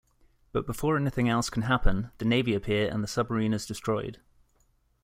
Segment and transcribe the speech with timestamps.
[0.51, 4.19] But before anything else can happen, the Navy appear and the submarine is destroyed.